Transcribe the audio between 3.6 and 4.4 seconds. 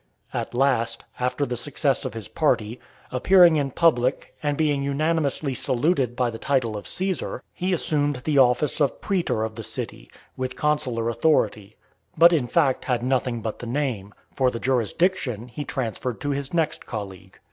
public,